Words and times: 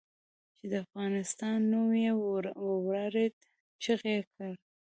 چې 0.57 0.65
د 0.71 0.73
افغانستان 0.85 1.57
نوم 1.71 1.91
یې 2.03 2.11
واورېد 2.71 3.35
چیغې 3.81 4.11
یې 4.17 4.21
کړې. 4.33 4.53